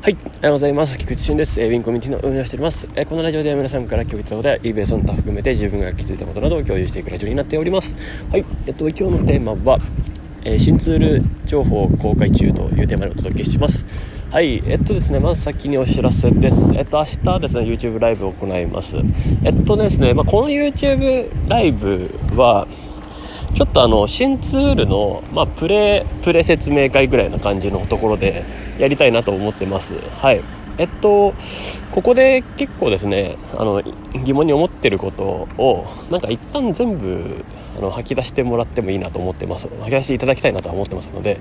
[0.00, 0.96] はい、おはようございます。
[0.96, 1.60] 菊池俊です。
[1.60, 2.88] えー、ウィンコミュニティの運営をしております。
[2.94, 7.96] えー、このラジオでは皆さんから共有したことや eBay その他含めて自分が気づいたことなどを共有していくラジオになっております。
[8.30, 9.78] はい、えっと、今日のテーマは、
[10.44, 13.84] えー、新ツール情報公開中というテーマでお届けします。
[14.30, 16.56] はい、えっとですね、まず先にお知らせです。
[16.76, 18.94] えっと、明日ですね、YouTube ライブを行います。
[19.42, 22.68] えっとですね、まあ、この YouTube ライブは、
[23.54, 28.44] ちょっとあの新ツールの、まあ、プレプレ説明会ぐらいな感じのところで
[28.78, 29.94] やりたいなと思ってます。
[29.94, 30.42] はい。
[30.78, 31.34] えっと、
[31.90, 33.82] ここで結構ですねあの
[34.24, 37.44] 疑問に思ってることをなんか一旦全部
[37.76, 39.66] あの吐き出してもらってもいいなと思ってます。
[39.68, 41.40] 吐き出していただきたいなと思ってますので、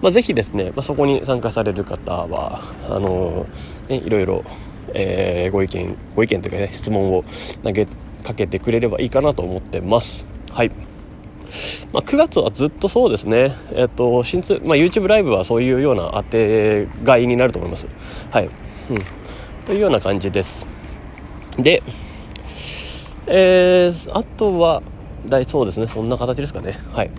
[0.00, 3.46] まあ、ぜひですね、まあ、そこに参加される方はあの、
[3.88, 4.44] ね、いろいろ、
[4.94, 7.24] えー、ご意見ご意見というかね質問を
[7.62, 7.86] 投げ
[8.24, 10.24] かけてくれればいいかなと思ってます。
[10.50, 10.72] はい。
[11.92, 17.86] まあ、9月はずっとそうですね、えっと新通まあ、YouTube ライブはそういうような当てがいになると思います。
[18.30, 18.52] はい、うん、
[19.64, 20.66] というような感じです。
[21.58, 21.82] で、
[23.26, 24.82] えー、あとは
[25.26, 26.78] 大そうですね、そんな形ですかね。
[26.92, 27.10] はい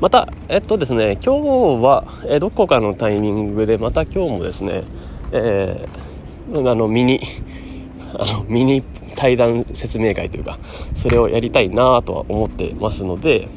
[0.00, 1.40] また、えっとですね、今
[1.78, 4.82] 日は、えどこかのタイミングで、また今日もですね、
[5.32, 7.20] えー、あの、ミニ、
[8.12, 8.82] あの、ミニ
[9.16, 10.58] 対談説明会というか、
[10.96, 13.48] それをやりたいなとは思ってますので、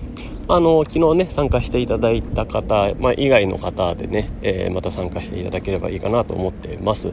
[0.50, 7.12] あの、昨日ね、参加していただいた方、まあ、以外の方でね、えー、また参加していただければいいかなと思ってます。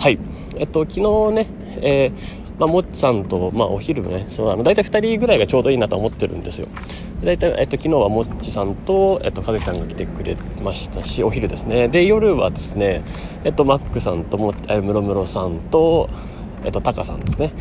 [0.00, 0.18] はい。
[0.56, 1.46] えっと、昨日ね、
[1.82, 6.68] えーまあ、もっちさんと、まあ、お昼ね、そう、あの、大体2人ぐらいがちょうどいいなと思ってるんですよ。
[7.24, 11.88] 大体、えっと、昨日はもっちさんと、えっと、かずきさんが来てくれましたし、お昼ですね。
[11.88, 13.02] で、夜はですね、
[13.44, 16.08] えっと、マックさんとも、えムロムロさんと、
[16.64, 17.52] えっと、タカさんですね、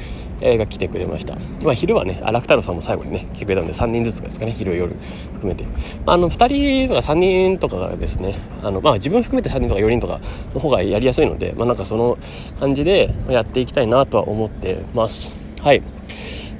[0.41, 1.35] えー、が来てくれました。
[1.63, 4.95] まあ、昼はね、楽太郎さんも最後にね、来てくれたんで、3人ずつですかね、昼夜
[5.33, 5.65] 含めて。
[6.05, 10.19] まあ、あの、2人とか3人とかがですね、あの、まあ、自分含めて3人とか4人とか
[10.53, 12.17] の方がやりやすいので、まあ、なんかその
[12.59, 15.35] 感じでやっていきたいなとは思ってます。
[15.61, 15.81] はい。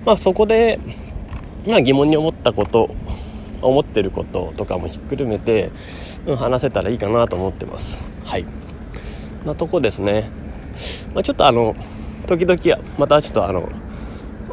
[0.06, 0.80] まあ、そこで、
[1.66, 2.94] まあ、疑問に思ったこと、
[3.62, 5.72] 思ってることとかもひっくるめて、
[6.26, 8.04] うん、話せたらいいかなと思ってます。
[8.26, 8.46] はい。
[9.46, 10.30] なとこですね。
[11.14, 11.76] まあ、ちょっとあの、
[12.28, 13.70] 時々またちょっとあの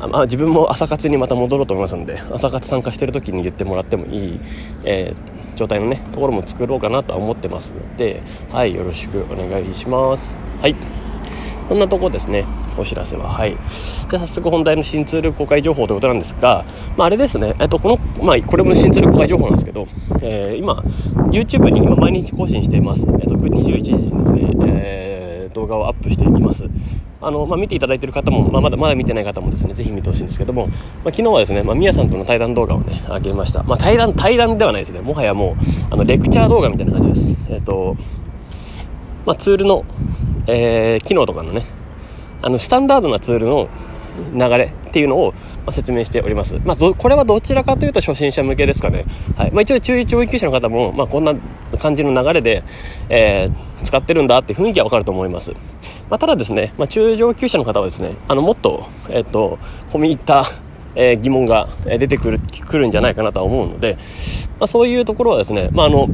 [0.08, 4.40] まあ、自分も朝活にまた戻ろうと思いますので朝活参加してる時に言ってもらってもいい、
[4.84, 10.34] えー、状態のねところも作ろうかなとは思ってますのではいよろしくお願いします。
[10.60, 10.74] はい。
[11.68, 13.28] こんなとこですねお知らせは。
[13.28, 13.56] はい。
[14.10, 16.64] で早速本題の新ツール公開情報ということなんですが、
[16.96, 19.86] まあ、あれですね、えっと、この、まあ、これも新ツール公開情報なんですけど、
[20.20, 20.82] えー、今
[21.30, 25.09] YouTube に今毎日更新しています、えっと、21時にですね、えー、
[25.52, 26.64] 動画をアップしています
[27.20, 33.62] あの、まあ、見ていただいている方も、まあ、まだまだ見てない方もですね、ぜひ見てほしいんですけども、まあ、昨日はですね、まあ、みやさんとの対談動画をね、あげました。
[33.62, 35.00] まあ、対談、対談ではないですね。
[35.00, 35.54] もはやもう、
[35.90, 37.36] あの、レクチャー動画みたいな感じです。
[37.50, 37.96] えっ、と、
[39.26, 39.84] まあ、ツールの、
[40.46, 41.66] えー、機能とかのね、
[42.42, 43.68] あの、スタンダードなツールの
[44.34, 45.34] 流れっていうのを、
[45.66, 46.60] ま説明しております。
[46.64, 49.04] まあ、これはどちらかというと初心者向けですかね。
[49.36, 49.50] はい。
[49.50, 51.34] まあ、一応中上級者の方も、まあ、こんな
[51.78, 52.62] 感じの流れで、
[53.08, 55.52] えー、使ってるんだって雰囲気はわかると思います。
[56.08, 60.44] まあ、ただですね、まあ、中上級者の方はですね、あの、もっと、えっと、込み入った、
[60.94, 63.96] えー、疑問が出てくる、くるんじゃないかなとは思うので、
[64.58, 66.08] まあ、そういうところはですね、まあ、あの、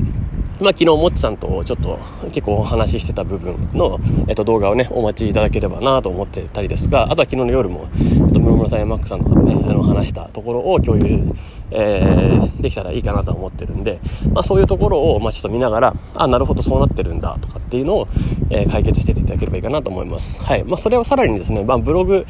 [0.58, 1.98] まあ、昨日、もっちさんとちょっと
[2.32, 11.34] 結構お話ししてた部分の、えっと、動画をね、お待ちいただければなと思ってたりですが、あとは昨日の夜も、えっと、室村さんやマックさんのね、あの話したところを共有、
[11.70, 14.00] えー、できたらいいかなと思ってるんで、
[14.32, 18.08] まあ、そういうところを、まあ、ちょっと見ながら、あ、なるほどそうなってるんだとかっていうのを、
[18.48, 20.40] えー、解決していただければいいかなと思います。
[20.42, 20.64] はい。
[20.64, 22.24] まあ、それをさらにですね、まあ、ブログ、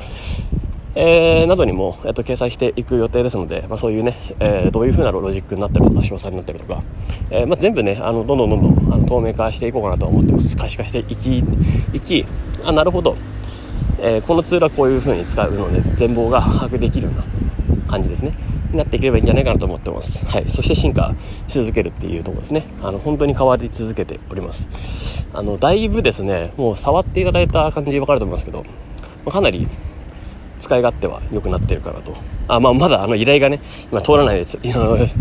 [0.99, 6.83] えー、などにも、えっと、掲載していく予定ですので、まあ、そういうね、えー、どういう風なロジックになったりとか、詳細になったりとか、
[7.31, 10.57] えー、まあ、全部ね、あの、どんどんどんどん、あの、透明化していこうかなと思ってます。
[10.57, 11.45] 可視化していき、
[11.93, 12.25] いき、
[12.65, 13.15] あ、なるほど。
[13.99, 18.33] えこのツールはこういう風に使うので、全貌が把握できるような感じですね。
[18.73, 20.25] になっていければいいんじゃないかなと思ってます。
[20.25, 20.47] はい。
[20.51, 21.15] そして進化
[21.49, 22.67] し続けるっていうところですね。
[22.83, 25.28] あの、本当に変わり続けております。
[25.33, 28.65] あの、だいぶですね、もう触っていただいた感じわかると思いますけど、
[29.31, 29.66] かなり
[30.58, 32.16] 使い勝手は良くなってるかなと。
[32.48, 33.60] あ、まあ、まだあの依頼がね、
[33.91, 34.58] 今通らないです。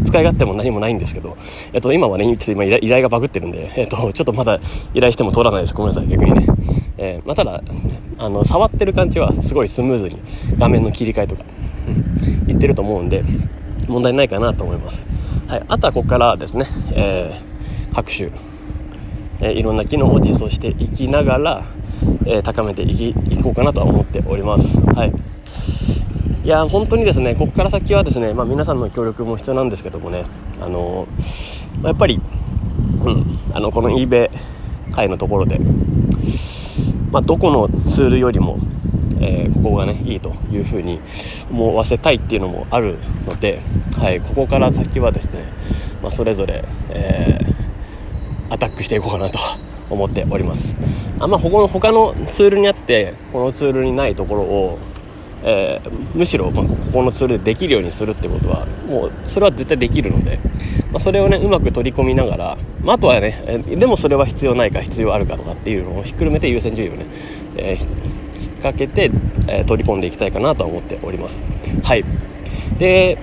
[0.05, 1.37] 使い勝手も何もないんですけど、
[1.73, 4.59] えっと、今はね、ちょっと今依頼がバグってるんで、えっと、ちょっとまだ
[4.93, 5.73] 依頼しても通らないです。
[5.73, 6.47] ごめんなさい、逆にね。
[6.97, 7.61] えー、まあ、ただ、
[8.17, 10.19] あの、触ってる感じはすごいスムーズに
[10.57, 11.43] 画面の切り替えとか、
[11.87, 13.23] うん、言ってると思うんで、
[13.87, 15.05] 問題ないかなと思います。
[15.47, 15.63] はい。
[15.67, 18.31] あとはここからですね、えー、拍手、
[19.41, 21.65] えー、いろんな機能を実装していきながら、
[22.25, 24.80] えー、高めていきいこうかなとは思っております。
[24.81, 25.13] はい。
[26.44, 30.25] いや、本当にですね、ここから先はですね、まあ、皆さんの協力も必要なんですけどもね、
[30.62, 32.21] あのー、やっぱり、
[33.03, 34.30] うん、あの、この eBay
[34.92, 35.59] 会のところで、
[37.12, 38.59] まあ、どこのツールよりも、
[39.21, 41.00] えー、ここがねいいというふうに
[41.50, 43.62] 思わせたいっていうのもあるので、
[43.97, 45.45] はい、ここから先はですね、
[46.01, 49.39] まあ、それぞれ、えー、アタックしていこうかなと
[49.89, 50.75] 思っております。
[51.19, 54.79] あんま他の他のツールにあってこのツールにないところを
[55.47, 60.39] えー、むしろ、ま、ここのツールでできるようにするってことはもうそれは絶対できるので、
[60.91, 67.05] まあ、それをねうまく取り込みながら、まあ、あとはね、え、でもそれは必要ないか必要あるかとかっていうのをひっくるめて優先順位をね、
[67.57, 67.87] えー、引っ
[68.65, 69.11] 掛けて、
[69.47, 71.43] え取り込んでいきたいかなとは思っております。
[71.83, 72.03] はい。
[72.79, 73.19] で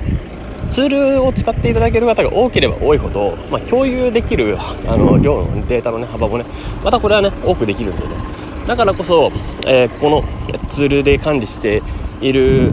[0.72, 6.46] ツールを使っていただける方が多ければ多いほど、まあ、共有できるあの量のデータの、ね、幅もね
[6.82, 8.14] またこれはね多くできるんでね
[8.66, 9.30] だからこそ、
[9.66, 10.24] えー、この
[10.70, 11.82] ツールで管理して
[12.22, 12.72] いる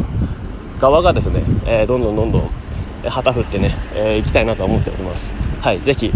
[0.79, 2.49] 側がですね、えー、どんどんどんどん
[3.03, 5.33] 旗振ってね、えー、行きたいなと思っております。
[5.61, 6.07] はい、ぜひ、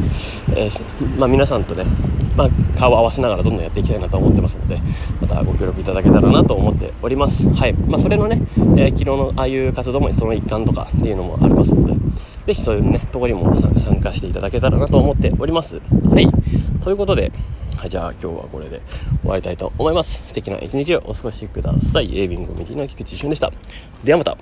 [0.56, 1.84] えー、まあ、皆さんとね、
[2.38, 2.50] まあ、
[2.80, 4.80] 顔を合わせながらどんどんやっていきたいなと思ってますので、
[5.20, 7.48] またご協力いただけたらなと思っております。
[7.50, 8.42] はい、まあ、それのね、
[8.78, 11.94] えー、昨日のああいう活動もその一環とかっていうのもありますので、
[12.46, 15.76] ぜひそういうね、ところにも参加していただけたらなと思っております。
[15.76, 16.28] はい、
[16.82, 17.32] ということで、
[17.76, 18.82] はい、じゃあ今日はこれで
[19.22, 20.24] 終わりたいと思います。
[20.26, 22.18] 素敵な一日をお過ごしください。
[22.18, 23.52] エイビングコミュニティの菊池俊でした。
[24.04, 24.38] ではまた。